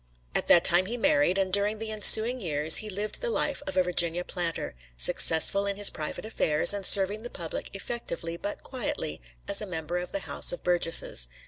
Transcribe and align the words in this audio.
At 0.33 0.47
that 0.47 0.65
time 0.65 0.87
he 0.87 0.97
married, 0.97 1.37
and 1.37 1.53
during 1.53 1.77
the 1.77 1.91
ensuing 1.91 2.39
years 2.41 2.77
he 2.77 2.89
lived 2.89 3.21
the 3.21 3.29
life 3.29 3.61
of 3.67 3.77
a 3.77 3.83
Virginia 3.83 4.23
planter, 4.23 4.73
successful 4.97 5.67
in 5.67 5.75
his 5.75 5.91
private 5.91 6.25
affairs 6.25 6.73
and 6.73 6.83
serving 6.83 7.21
the 7.21 7.29
public 7.29 7.69
effectively 7.75 8.35
but 8.35 8.63
quietly 8.63 9.21
as 9.47 9.61
a 9.61 9.67
member 9.67 9.99
of 9.99 10.11
the 10.11 10.21
House 10.21 10.51
of 10.51 10.63
Burgesses. 10.63 11.27